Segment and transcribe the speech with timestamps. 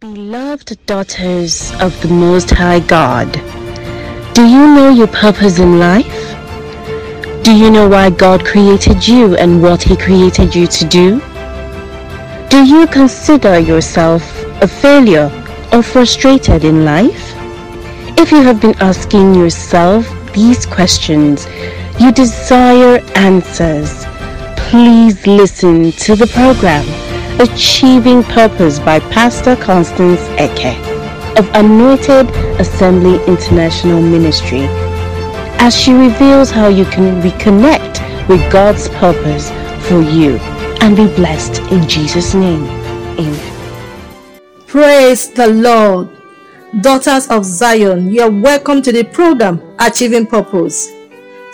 [0.00, 3.30] Beloved daughters of the Most High God,
[4.32, 6.22] do you know your purpose in life?
[7.44, 11.20] Do you know why God created you and what He created you to do?
[12.48, 14.22] Do you consider yourself
[14.62, 15.30] a failure
[15.70, 17.34] or frustrated in life?
[18.18, 21.46] If you have been asking yourself these questions,
[22.00, 24.06] you desire answers,
[24.56, 27.09] please listen to the program
[27.40, 30.76] Achieving Purpose by Pastor Constance Eke
[31.38, 32.28] of Anointed
[32.60, 34.66] Assembly International Ministry
[35.58, 39.48] as she reveals how you can reconnect with God's purpose
[39.88, 40.36] for you
[40.82, 42.62] and be blessed in Jesus' name.
[43.18, 44.40] Amen.
[44.66, 46.10] Praise the Lord.
[46.82, 50.88] Daughters of Zion, you are welcome to the program Achieving Purpose.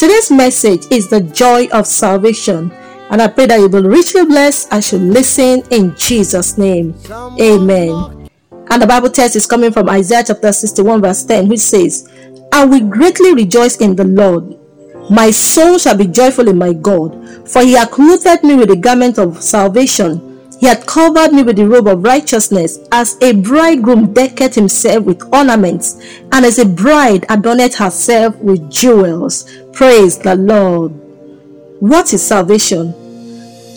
[0.01, 2.73] Today's message is the joy of salvation
[3.10, 6.95] and I pray that you will richly blessed as you listen in Jesus' name.
[7.41, 8.29] Amen.
[8.69, 12.09] And the Bible text is coming from Isaiah chapter 61, verse 10, which says,
[12.52, 14.59] I will greatly rejoice in the Lord.
[15.09, 18.76] My soul shall be joyful in my God, for he hath clothed me with the
[18.76, 20.41] garment of salvation.
[20.59, 25.23] He hath covered me with the robe of righteousness, as a bridegroom decketh himself with
[25.32, 29.48] ornaments, and as a bride adorneth herself with jewels.
[29.73, 31.05] Praise the Lord.
[31.80, 32.95] What is salvation?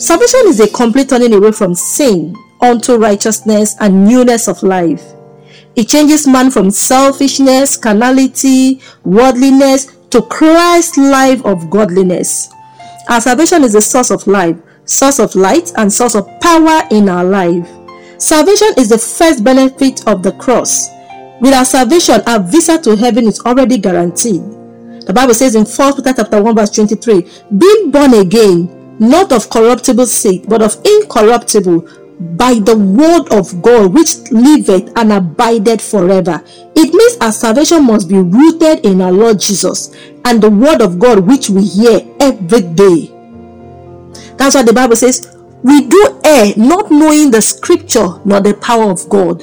[0.00, 5.02] Salvation is a complete turning away from sin unto righteousness and newness of life.
[5.76, 12.48] It changes man from selfishness, carnality, worldliness to Christ's life of godliness.
[13.10, 14.56] Our salvation is the source of life,
[14.86, 17.68] source of light, and source of power in our life.
[18.16, 20.88] Salvation is the first benefit of the cross.
[21.42, 24.42] With our salvation, our visa to heaven is already guaranteed.
[25.10, 27.26] The Bible says in 1 Peter chapter 1 verse 23,
[27.58, 31.80] being born again, not of corruptible seed, but of incorruptible,
[32.36, 36.44] by the word of God which liveth and abideth forever.
[36.76, 39.92] It means our salvation must be rooted in our Lord Jesus
[40.24, 43.10] and the word of God which we hear every day.
[44.36, 48.92] That's why the Bible says, We do err not knowing the scripture nor the power
[48.92, 49.42] of God.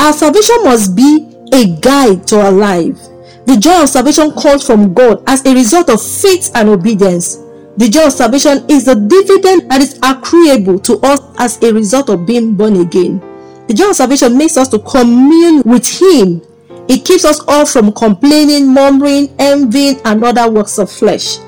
[0.00, 2.98] Our salvation must be a guide to our life.
[3.46, 7.36] The joy of salvation comes from God as a result of faith and obedience.
[7.76, 12.10] The joy of salvation is the dividend that is accruable to us as a result
[12.10, 13.20] of being born again.
[13.66, 16.42] The joy of salvation makes us to commune with Him.
[16.88, 21.38] It keeps us off from complaining, murmuring, envying, and other works of flesh.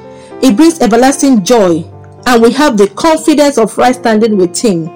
[0.42, 1.84] It brings everlasting joy,
[2.26, 4.86] and we have the confidence of right standing with Him.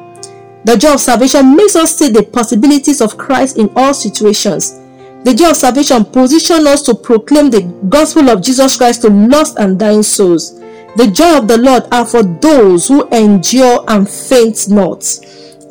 [0.64, 4.80] The joy of salvation makes us see the possibilities of Christ in all situations
[5.26, 9.58] the joy of salvation positions us to proclaim the gospel of Jesus Christ to lost
[9.58, 10.60] and dying souls.
[10.94, 15.02] The joy of the Lord are for those who endure and faint not.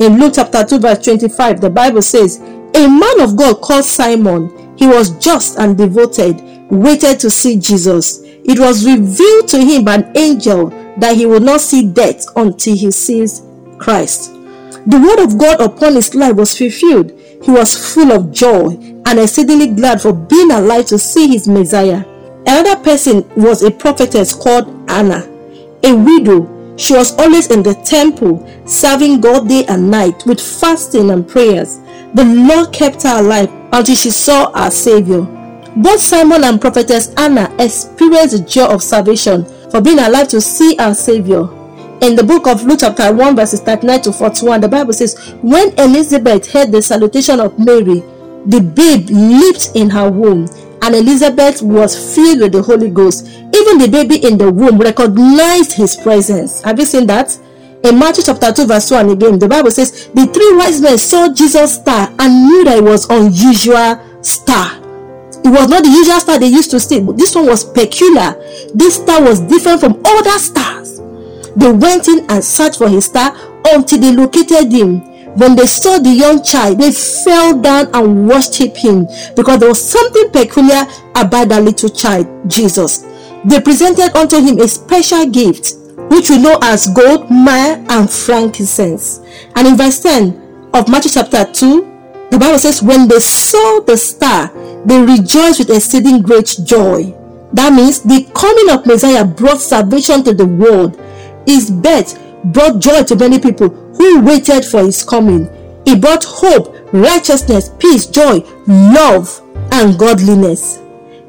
[0.01, 4.75] In Luke chapter 2, verse 25, the Bible says, A man of God called Simon,
[4.77, 8.23] he was just and devoted, waited to see Jesus.
[8.23, 10.67] It was revealed to him by an angel
[10.97, 13.41] that he would not see death until he sees
[13.77, 14.33] Christ.
[14.85, 17.17] The word of God upon his life was fulfilled.
[17.41, 22.03] He was full of joy and exceedingly glad for being alive to see his Messiah.
[22.47, 25.27] Another person was a prophetess called Anna,
[25.83, 26.75] a widow.
[26.77, 31.79] She was always in the temple, serving God day and night with fasting and prayers.
[32.13, 35.21] The Lord kept her alive until she saw our Savior.
[35.77, 40.77] Both Simon and prophetess Anna experienced the joy of salvation for being alive to see
[40.77, 41.49] our Savior.
[42.01, 45.77] In the book of Luke, chapter 1, verses 39 to 41, the Bible says, When
[45.79, 48.03] Elizabeth heard the salutation of Mary,
[48.45, 50.47] the babe leaped in her womb,
[50.81, 53.25] and Elizabeth was filled with the Holy Ghost.
[53.27, 56.61] Even the baby in the womb recognized his presence.
[56.61, 57.37] Have you seen that?
[57.83, 61.31] In Matthew chapter 2, verse 1 again, the Bible says, The three wise men saw
[61.31, 64.81] Jesus' star and knew that it was unusual star.
[65.45, 68.33] It was not the usual star they used to see, but this one was peculiar.
[68.73, 70.97] This star was different from other stars.
[71.55, 73.35] They went in and searched for his star
[73.65, 75.14] until they located him.
[75.35, 79.05] When they saw the young child, they fell down and worshipped him
[79.35, 83.05] because there was something peculiar about that little child, Jesus.
[83.43, 85.75] They presented unto him a special gift,
[86.09, 89.19] which we know as gold, myrrh, and frankincense.
[89.55, 91.95] And in verse 10 of Matthew chapter 2,
[92.31, 94.51] the Bible says, When they saw the star,
[94.85, 97.13] they rejoiced with exceeding great joy.
[97.53, 100.99] That means the coming of Messiah brought salvation to the world.
[101.45, 102.17] His birth
[102.51, 105.49] brought joy to many people who waited for his coming.
[105.85, 110.77] He brought hope, righteousness, peace, joy, love, and godliness.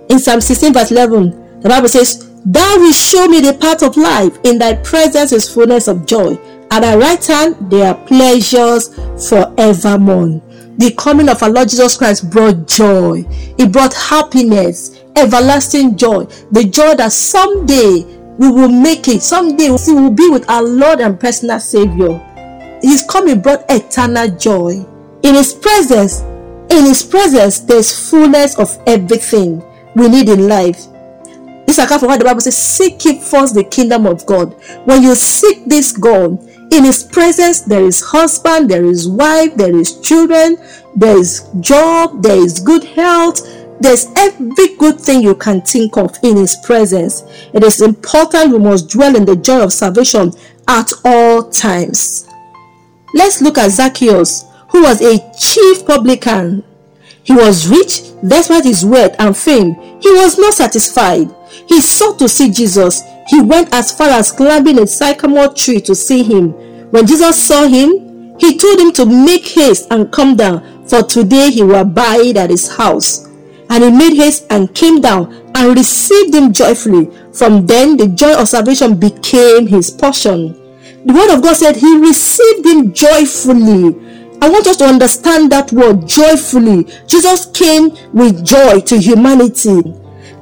[0.08, 3.96] In Psalm 16, verse 11, the Bible says, Thou wilt show me the path of
[3.96, 4.38] life.
[4.44, 6.38] In thy presence is fullness of joy.
[6.70, 8.88] At thy right hand there are pleasures
[9.28, 10.40] forevermore.
[10.78, 13.24] the coming of our Lord Jesus Christ brought joy.
[13.58, 16.24] It brought happiness, everlasting joy.
[16.50, 18.04] The joy that someday
[18.38, 19.22] we will make it.
[19.22, 22.18] Someday we will be with our Lord and personal Savior.
[22.82, 24.84] His coming brought eternal joy.
[25.22, 26.20] In His presence,
[26.70, 29.62] in His presence, there's fullness of everything
[29.94, 30.86] we need in life.
[31.66, 34.54] This account for what the Bible says, seek ye first the kingdom of God.
[34.84, 36.38] When you seek this God,
[36.72, 40.58] in his presence there is husband, there is wife, there is children,
[40.94, 43.40] there is job, there is good health,
[43.80, 47.22] there's every good thing you can think of in his presence.
[47.52, 50.32] It is important we must dwell in the joy of salvation
[50.66, 52.28] at all times.
[53.14, 56.64] Let's look at Zacchaeus, who was a chief publican.
[57.22, 59.74] He was rich despite his wealth and fame.
[60.00, 61.34] He was not satisfied.
[61.68, 63.02] He sought to see Jesus.
[63.28, 66.52] He went as far as climbing a sycamore tree to see him.
[66.90, 71.50] When Jesus saw him, he told him to make haste and come down, for today
[71.50, 73.25] he will abide at his house.
[73.68, 77.10] And he made haste and came down and received him joyfully.
[77.32, 80.54] From then, the joy of salvation became his portion.
[81.04, 83.94] The word of God said he received him joyfully.
[84.42, 86.84] I want us to understand that word joyfully.
[87.06, 89.82] Jesus came with joy to humanity.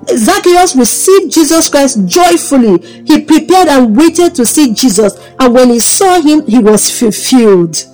[0.09, 2.79] Zacchaeus received Jesus Christ joyfully.
[3.07, 7.85] He prepared and waited to see Jesus, and when he saw him, he was fulfilled.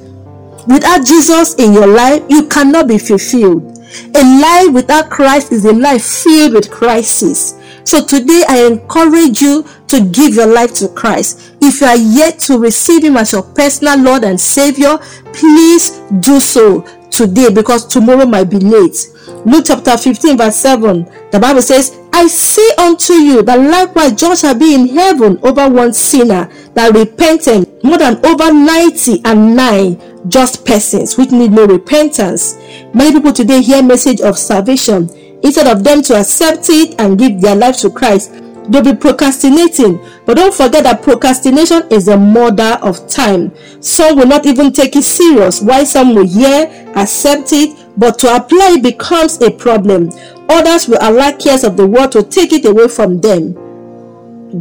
[0.66, 3.79] Without Jesus in your life, you cannot be fulfilled.
[4.14, 7.54] A life without Christ is a life filled with crisis.
[7.84, 11.54] So today I encourage you to give your life to Christ.
[11.60, 14.98] If you are yet to receive Him as your personal Lord and Savior,
[15.32, 15.90] please
[16.20, 19.08] do so today because tomorrow might be late.
[19.44, 24.40] Luke chapter 15, verse 7, the Bible says, I say unto you that likewise judge
[24.40, 30.09] shall be in heaven over one sinner that repented more than over 90 and 9
[30.28, 32.56] just persons which need no repentance.
[32.94, 35.08] Many people today hear message of salvation
[35.42, 38.30] instead of them to accept it and give their life to Christ
[38.70, 40.00] they'll be procrastinating.
[40.24, 43.52] But don't forget that procrastination is a murder of time.
[43.80, 46.66] Some will not even take it serious, Why some will hear,
[46.96, 50.10] accept it, but to apply it becomes a problem.
[50.48, 53.54] Others will allow cares of the world to take it away from them.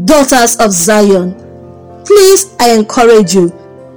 [0.06, 1.34] Daughters of Zion,
[2.06, 3.50] please, I encourage you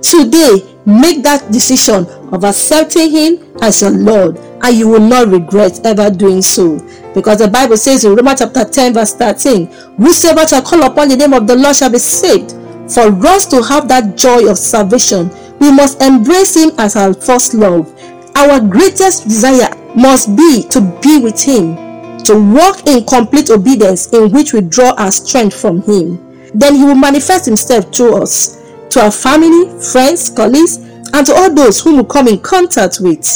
[0.02, 5.80] today make that decision of accepting Him as your Lord, and you will not regret
[5.84, 6.78] ever doing so.
[7.14, 9.66] Because the Bible says in Romans chapter 10, verse 13,
[9.98, 12.52] Whosoever shall call upon the name of the Lord shall be saved.
[12.92, 15.30] For us to have that joy of salvation,
[15.60, 17.88] we must embrace Him as our first love.
[18.34, 21.76] Our greatest desire must be to be with Him,
[22.24, 26.18] to walk in complete obedience in which we draw our strength from Him.
[26.54, 28.61] Then He will manifest Himself through us,
[28.92, 30.76] to our family, friends, colleagues,
[31.14, 33.26] and to all those whom we come in contact with.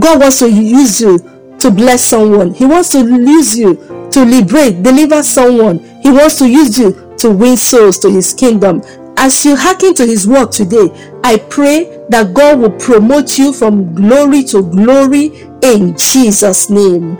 [0.00, 1.18] God wants to use you
[1.60, 2.52] to bless someone.
[2.54, 3.76] He wants to use you
[4.12, 5.78] to liberate, deliver someone.
[6.02, 8.82] He wants to use you to win souls to his kingdom.
[9.16, 10.88] As you hearken to his word today,
[11.24, 17.18] I pray that God will promote you from glory to glory in Jesus' name.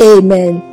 [0.00, 0.64] Amen.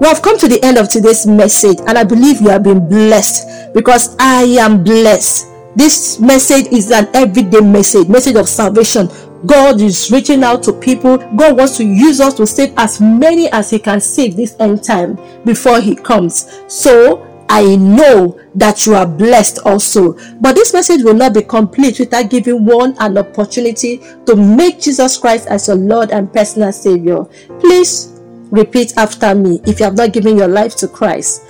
[0.00, 2.88] We have come to the end of today's message, and I believe you have been
[2.88, 5.51] blessed because I am blessed.
[5.74, 9.08] This message is an everyday message, message of salvation,
[9.44, 11.18] God is reaching out to people.
[11.18, 14.84] God wants to use us to save as many as He can save this end
[14.84, 16.62] time before He comes.
[16.68, 20.16] So I know that you are blessed also.
[20.40, 25.18] But this message will not be complete without giving one an opportunity to make Jesus
[25.18, 27.24] Christ as your Lord and personal Savior.
[27.60, 31.42] Please repeat after me if you have not given your life to Christ.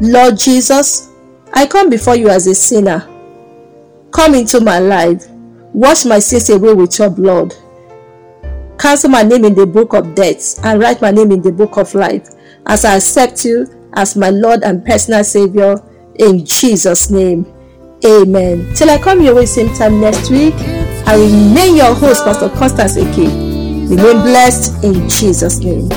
[0.00, 1.10] Lord Jesus,
[1.52, 3.09] I come before you as a sinner.
[4.12, 5.26] Come into my life
[5.72, 7.54] Wash my sins away with your blood.
[8.78, 11.76] Cancel my name in the book of death and write my name in the book
[11.76, 12.28] of life
[12.66, 15.76] as I accept you as my Lord and personal Savior
[16.16, 17.46] in Jesus' name.
[18.04, 18.74] Amen.
[18.74, 20.54] Till I come your way same time next week,
[21.06, 23.28] I remain your host, Pastor Constance Eke.
[23.90, 25.90] Remain blessed in Jesus' name.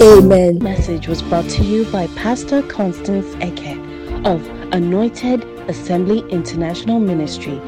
[0.00, 0.58] Amen.
[0.62, 3.78] Message was brought to you by Pastor Constance Eke
[4.24, 7.60] of Anointed Assembly International Ministry.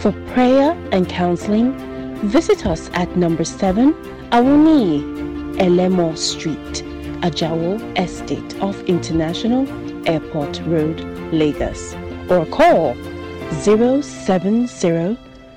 [0.00, 1.72] For prayer and counseling,
[2.28, 3.92] visit us at number 7
[4.30, 5.02] Awuni
[5.56, 6.84] Elemo Street,
[7.22, 9.66] Ajao Estate off International
[10.08, 11.00] Airport Road,
[11.32, 11.94] Lagos,
[12.30, 12.94] or call
[13.62, 14.66] 070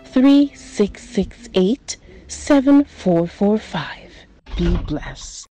[0.05, 4.11] 3668 7445.
[4.57, 5.50] Be blessed.